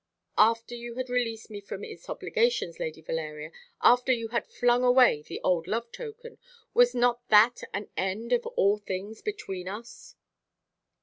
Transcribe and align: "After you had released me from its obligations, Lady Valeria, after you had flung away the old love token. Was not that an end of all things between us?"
"After 0.39 0.73
you 0.73 0.95
had 0.95 1.11
released 1.11 1.51
me 1.51 1.61
from 1.61 1.83
its 1.83 2.09
obligations, 2.09 2.79
Lady 2.79 3.01
Valeria, 3.01 3.51
after 3.83 4.11
you 4.11 4.29
had 4.29 4.47
flung 4.47 4.83
away 4.83 5.21
the 5.21 5.39
old 5.43 5.67
love 5.67 5.91
token. 5.91 6.39
Was 6.73 6.95
not 6.95 7.29
that 7.29 7.61
an 7.71 7.87
end 7.95 8.33
of 8.33 8.47
all 8.47 8.79
things 8.79 9.21
between 9.21 9.67
us?" 9.67 10.15